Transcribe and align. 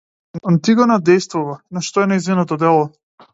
Антигона 0.51 0.95
дејствува, 1.09 1.53
но 1.77 1.85
што 1.89 2.05
е 2.05 2.07
нејзиното 2.13 2.59
дело? 2.65 2.83